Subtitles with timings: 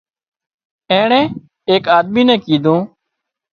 [0.91, 1.21] اينڻي
[1.69, 2.79] ايڪ آۮمِي نين ڪيڌون